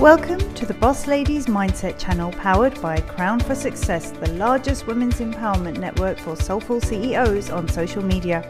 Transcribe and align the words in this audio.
Welcome 0.00 0.54
to 0.54 0.64
the 0.64 0.74
Boss 0.74 1.08
Ladies 1.08 1.46
Mindset 1.46 1.98
channel 1.98 2.30
powered 2.30 2.80
by 2.80 3.00
Crown 3.00 3.40
for 3.40 3.56
Success, 3.56 4.12
the 4.12 4.30
largest 4.34 4.86
women's 4.86 5.16
empowerment 5.16 5.78
network 5.78 6.20
for 6.20 6.36
soulful 6.36 6.80
CEOs 6.80 7.50
on 7.50 7.66
social 7.66 8.04
media. 8.04 8.48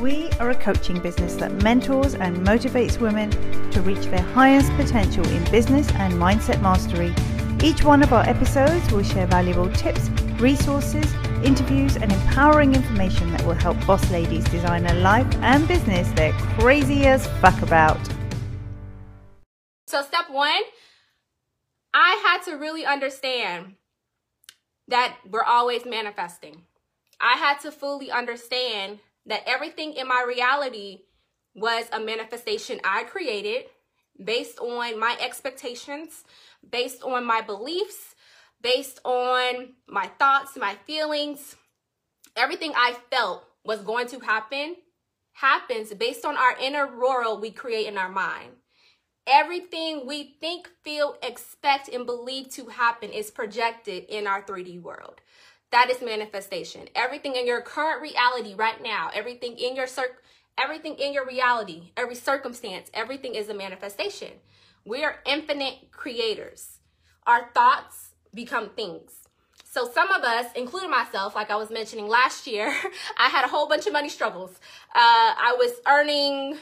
We 0.00 0.30
are 0.40 0.50
a 0.50 0.54
coaching 0.56 0.98
business 0.98 1.36
that 1.36 1.52
mentors 1.62 2.16
and 2.16 2.38
motivates 2.38 2.98
women 2.98 3.30
to 3.70 3.80
reach 3.82 4.04
their 4.06 4.24
highest 4.34 4.72
potential 4.72 5.24
in 5.28 5.48
business 5.52 5.88
and 5.92 6.14
mindset 6.14 6.60
mastery. 6.60 7.14
Each 7.62 7.84
one 7.84 8.02
of 8.02 8.12
our 8.12 8.28
episodes 8.28 8.90
will 8.90 9.04
share 9.04 9.28
valuable 9.28 9.70
tips, 9.70 10.08
resources, 10.40 11.06
interviews, 11.44 11.98
and 11.98 12.10
empowering 12.10 12.74
information 12.74 13.30
that 13.30 13.46
will 13.46 13.54
help 13.54 13.76
boss 13.86 14.10
ladies 14.10 14.42
design 14.46 14.86
a 14.86 14.94
life 14.94 15.32
and 15.36 15.68
business 15.68 16.10
they're 16.16 16.32
crazy 16.58 17.06
as 17.06 17.28
fuck 17.40 17.62
about. 17.62 18.00
So, 19.90 20.02
step 20.02 20.30
one, 20.30 20.62
I 21.92 22.22
had 22.24 22.44
to 22.44 22.56
really 22.56 22.86
understand 22.86 23.74
that 24.86 25.16
we're 25.28 25.42
always 25.42 25.84
manifesting. 25.84 26.62
I 27.20 27.32
had 27.36 27.58
to 27.62 27.72
fully 27.72 28.08
understand 28.08 29.00
that 29.26 29.42
everything 29.46 29.94
in 29.94 30.06
my 30.06 30.24
reality 30.24 31.00
was 31.56 31.86
a 31.90 31.98
manifestation 31.98 32.78
I 32.84 33.02
created 33.02 33.64
based 34.24 34.60
on 34.60 34.96
my 34.96 35.16
expectations, 35.20 36.22
based 36.70 37.02
on 37.02 37.24
my 37.24 37.40
beliefs, 37.40 38.14
based 38.62 39.00
on 39.04 39.70
my 39.88 40.06
thoughts, 40.20 40.56
my 40.56 40.76
feelings. 40.86 41.56
Everything 42.36 42.72
I 42.76 42.94
felt 43.10 43.42
was 43.64 43.80
going 43.80 44.06
to 44.06 44.20
happen 44.20 44.76
happens 45.32 45.92
based 45.94 46.24
on 46.24 46.36
our 46.36 46.56
inner 46.60 46.96
world 46.96 47.40
we 47.40 47.50
create 47.50 47.88
in 47.88 47.98
our 47.98 48.08
mind. 48.08 48.52
Everything 49.30 50.08
we 50.08 50.34
think, 50.40 50.68
feel, 50.82 51.14
expect, 51.22 51.88
and 51.88 52.04
believe 52.04 52.48
to 52.50 52.66
happen 52.66 53.10
is 53.10 53.30
projected 53.30 54.04
in 54.08 54.26
our 54.26 54.42
3D 54.42 54.82
world. 54.82 55.20
That 55.70 55.88
is 55.88 56.02
manifestation. 56.02 56.88
Everything 56.96 57.36
in 57.36 57.46
your 57.46 57.60
current 57.60 58.02
reality 58.02 58.54
right 58.54 58.82
now, 58.82 59.08
everything 59.14 59.56
in 59.56 59.76
your 59.76 59.86
cir- 59.86 60.16
everything 60.58 60.96
in 60.96 61.12
your 61.12 61.24
reality, 61.24 61.92
every 61.96 62.16
circumstance, 62.16 62.90
everything 62.92 63.36
is 63.36 63.48
a 63.48 63.54
manifestation. 63.54 64.32
We 64.84 65.04
are 65.04 65.20
infinite 65.24 65.92
creators. 65.92 66.80
Our 67.24 67.50
thoughts 67.54 68.14
become 68.34 68.70
things. 68.70 69.12
So 69.64 69.88
some 69.88 70.10
of 70.10 70.24
us, 70.24 70.46
including 70.56 70.90
myself, 70.90 71.36
like 71.36 71.52
I 71.52 71.56
was 71.56 71.70
mentioning 71.70 72.08
last 72.08 72.48
year, 72.48 72.74
I 73.18 73.28
had 73.28 73.44
a 73.44 73.48
whole 73.48 73.68
bunch 73.68 73.86
of 73.86 73.92
money 73.92 74.08
struggles. 74.08 74.50
Uh, 74.92 75.38
I 75.38 75.54
was 75.56 75.80
earning 75.86 76.58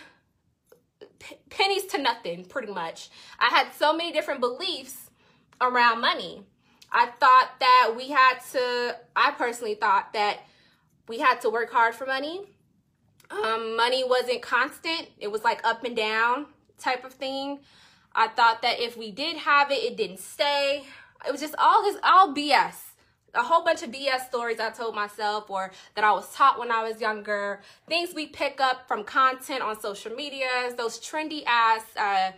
pennies 1.51 1.85
to 1.87 1.99
nothing, 1.99 2.45
pretty 2.45 2.73
much. 2.73 3.11
I 3.39 3.49
had 3.49 3.73
so 3.75 3.93
many 3.93 4.13
different 4.13 4.41
beliefs 4.41 5.11
around 5.61 6.01
money. 6.01 6.43
I 6.91 7.07
thought 7.07 7.51
that 7.61 7.95
we 7.97 8.11
had 8.11 8.39
to, 8.53 8.97
I 9.15 9.33
personally 9.33 9.75
thought 9.75 10.13
that 10.13 10.39
we 11.07 11.19
had 11.19 11.41
to 11.43 11.51
work 11.51 11.71
hard 11.71 11.95
for 11.95 12.07
money. 12.07 12.43
Um, 13.31 13.77
money 13.77 14.05
wasn't 14.07 14.41
constant, 14.41 15.09
it 15.19 15.31
was 15.31 15.45
like 15.45 15.65
up 15.65 15.85
and 15.85 15.95
down 15.95 16.47
type 16.79 17.05
of 17.05 17.13
thing. 17.13 17.59
I 18.15 18.29
thought 18.29 18.63
that 18.63 18.81
if 18.81 18.97
we 18.97 19.11
did 19.11 19.37
have 19.37 19.71
it, 19.71 19.83
it 19.83 19.97
didn't 19.97 20.21
stay. 20.21 20.85
It 21.27 21.31
was 21.33 21.41
just 21.41 21.55
all 21.59 21.83
this, 21.83 21.97
all 22.03 22.35
BS 22.35 22.88
a 23.35 23.43
whole 23.43 23.65
bunch 23.65 23.83
of 23.83 23.91
BS 23.91 24.27
stories 24.29 24.61
I 24.61 24.71
told 24.71 24.95
myself 24.95 25.51
or 25.51 25.71
that 25.95 26.05
I 26.05 26.13
was 26.13 26.33
taught 26.35 26.59
when 26.59 26.71
I 26.71 26.83
was 26.83 27.01
younger, 27.01 27.61
things 27.87 28.15
we 28.15 28.27
pick 28.27 28.61
up 28.61 28.89
from 28.89 29.05
content 29.05 29.63
on 29.63 29.81
social 29.81 30.15
media, 30.15 30.49
those 30.77 30.99
trendy 30.99 31.45
ass 31.47 31.85
uh, 31.97 32.33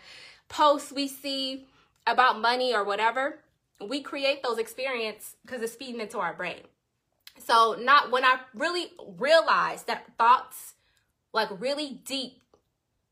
posts 0.49 0.93
we 0.93 1.09
see 1.09 1.67
about 2.07 2.41
money 2.41 2.75
or 2.75 2.85
whatever. 2.85 3.39
We 3.81 4.03
create 4.03 4.43
those 4.43 4.59
experiences 4.59 5.37
because 5.45 5.63
it's 5.63 5.75
feeding 5.75 6.01
into 6.01 6.19
our 6.19 6.35
brain. 6.35 6.61
So 7.39 7.77
not 7.81 8.11
when 8.11 8.25
I 8.25 8.41
really 8.55 8.93
realized 9.19 9.87
that 9.87 10.07
thoughts, 10.19 10.75
like 11.33 11.49
really 11.59 12.01
deep, 12.05 12.43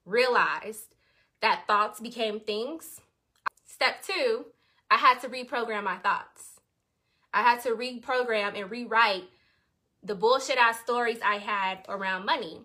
realized 0.04 0.94
that 1.40 1.66
thoughts 1.66 2.00
became 2.00 2.40
things. 2.40 3.00
Step 3.64 4.02
two, 4.02 4.46
I 4.90 4.96
had 4.96 5.20
to 5.20 5.28
reprogram 5.28 5.84
my 5.84 5.96
thoughts. 5.96 6.57
I 7.38 7.42
had 7.42 7.62
to 7.62 7.70
reprogram 7.70 8.58
and 8.58 8.68
rewrite 8.68 9.28
the 10.02 10.16
bullshit 10.16 10.58
ass 10.58 10.80
stories 10.80 11.20
I 11.24 11.36
had 11.38 11.84
around 11.88 12.26
money. 12.26 12.62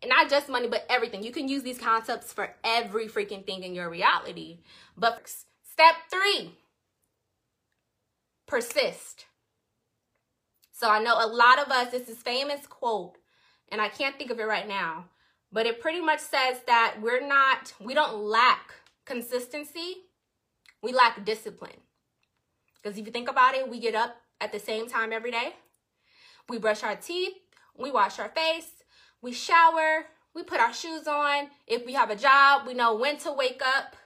And 0.00 0.08
not 0.08 0.30
just 0.30 0.48
money, 0.48 0.66
but 0.66 0.86
everything. 0.88 1.22
You 1.22 1.30
can 1.30 1.46
use 1.46 1.62
these 1.62 1.78
concepts 1.78 2.32
for 2.32 2.54
every 2.64 3.06
freaking 3.06 3.44
thing 3.44 3.64
in 3.64 3.74
your 3.74 3.90
reality. 3.90 4.60
But 4.96 5.30
step 5.62 5.94
three, 6.10 6.54
persist. 8.46 9.26
So 10.72 10.88
I 10.88 11.02
know 11.02 11.14
a 11.14 11.26
lot 11.26 11.58
of 11.58 11.70
us, 11.70 11.90
this 11.90 12.08
is 12.08 12.16
famous 12.16 12.66
quote, 12.66 13.18
and 13.70 13.78
I 13.78 13.90
can't 13.90 14.16
think 14.16 14.30
of 14.30 14.40
it 14.40 14.44
right 14.44 14.66
now, 14.66 15.04
but 15.52 15.66
it 15.66 15.82
pretty 15.82 16.00
much 16.00 16.20
says 16.20 16.60
that 16.66 16.96
we're 17.02 17.26
not, 17.26 17.74
we 17.78 17.92
don't 17.92 18.16
lack 18.16 18.72
consistency, 19.04 19.96
we 20.82 20.92
lack 20.92 21.26
discipline. 21.26 21.80
Because 22.82 22.98
if 22.98 23.06
you 23.06 23.12
think 23.12 23.28
about 23.28 23.54
it, 23.54 23.68
we 23.68 23.80
get 23.80 23.94
up 23.94 24.16
at 24.40 24.52
the 24.52 24.58
same 24.58 24.88
time 24.88 25.12
every 25.12 25.30
day. 25.30 25.54
We 26.48 26.58
brush 26.58 26.82
our 26.82 26.96
teeth, 26.96 27.34
we 27.76 27.90
wash 27.90 28.18
our 28.18 28.28
face, 28.28 28.70
we 29.20 29.32
shower, 29.32 30.06
we 30.34 30.42
put 30.42 30.60
our 30.60 30.72
shoes 30.72 31.06
on. 31.06 31.48
If 31.66 31.84
we 31.84 31.92
have 31.94 32.10
a 32.10 32.16
job, 32.16 32.66
we 32.66 32.74
know 32.74 32.96
when 32.96 33.18
to 33.18 33.32
wake 33.32 33.60
up, 33.64 33.96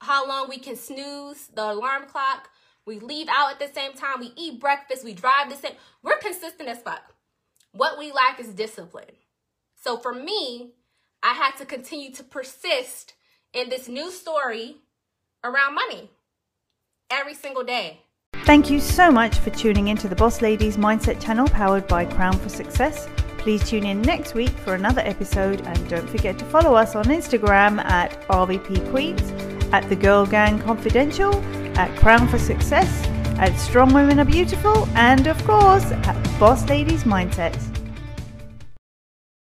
how 0.00 0.26
long 0.26 0.48
we 0.48 0.58
can 0.58 0.76
snooze 0.76 1.48
the 1.54 1.72
alarm 1.72 2.06
clock. 2.06 2.48
We 2.84 2.98
leave 2.98 3.28
out 3.30 3.52
at 3.52 3.60
the 3.60 3.72
same 3.72 3.92
time. 3.92 4.18
We 4.18 4.32
eat 4.34 4.60
breakfast. 4.60 5.04
We 5.04 5.14
drive 5.14 5.48
the 5.48 5.56
same. 5.56 5.76
We're 6.02 6.18
consistent 6.18 6.68
as 6.68 6.82
fuck. 6.82 7.14
What 7.72 7.98
we 7.98 8.10
lack 8.10 8.40
is 8.40 8.48
discipline. 8.48 9.14
So 9.76 9.96
for 9.96 10.12
me, 10.12 10.72
I 11.22 11.34
had 11.34 11.52
to 11.58 11.64
continue 11.64 12.12
to 12.14 12.24
persist 12.24 13.14
in 13.52 13.68
this 13.68 13.86
new 13.86 14.10
story 14.10 14.78
around 15.44 15.74
money 15.74 16.10
every 17.12 17.34
single 17.34 17.62
day. 17.62 18.00
Thank 18.44 18.70
you 18.70 18.80
so 18.80 19.10
much 19.10 19.38
for 19.38 19.50
tuning 19.50 19.88
into 19.88 20.08
the 20.08 20.16
Boss 20.16 20.42
Ladies 20.42 20.76
Mindset 20.76 21.20
channel 21.20 21.46
powered 21.46 21.86
by 21.86 22.04
Crown 22.04 22.36
for 22.38 22.48
Success. 22.48 23.08
Please 23.38 23.68
tune 23.68 23.84
in 23.84 24.02
next 24.02 24.34
week 24.34 24.50
for 24.50 24.74
another 24.74 25.02
episode 25.04 25.60
and 25.66 25.88
don't 25.88 26.08
forget 26.08 26.38
to 26.38 26.44
follow 26.46 26.74
us 26.74 26.96
on 26.96 27.04
Instagram 27.04 27.84
at 27.84 28.10
RVP 28.28 28.90
Queens, 28.90 29.30
at 29.72 29.88
The 29.88 29.96
Girl 29.96 30.26
Gang 30.26 30.58
Confidential, 30.60 31.34
at 31.78 31.96
Crown 31.98 32.26
for 32.28 32.38
Success, 32.38 33.06
at 33.38 33.56
Strong 33.58 33.94
Women 33.94 34.18
Are 34.18 34.24
Beautiful, 34.24 34.88
and 34.94 35.26
of 35.26 35.42
course 35.44 35.90
at 35.90 36.40
Boss 36.40 36.68
Ladies 36.68 37.04
Mindset. 37.04 37.71